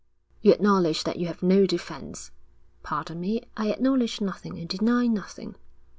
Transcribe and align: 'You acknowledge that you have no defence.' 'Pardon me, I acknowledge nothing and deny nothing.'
'You 0.41 0.51
acknowledge 0.51 1.03
that 1.03 1.17
you 1.17 1.27
have 1.27 1.43
no 1.43 1.67
defence.' 1.67 2.31
'Pardon 2.81 3.21
me, 3.21 3.43
I 3.55 3.69
acknowledge 3.69 4.19
nothing 4.19 4.57
and 4.57 4.67
deny 4.67 5.05
nothing.' 5.05 5.53